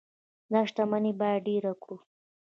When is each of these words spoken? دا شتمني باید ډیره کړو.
دا 0.51 0.61
شتمني 0.69 1.11
باید 1.21 1.41
ډیره 1.47 1.71
کړو. 1.81 1.97